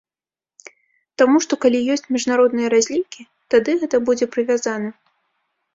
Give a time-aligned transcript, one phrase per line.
[1.21, 3.21] Таму што калі ёсць міжнародныя разлікі,
[3.57, 4.89] тады гэта будзе прывязана.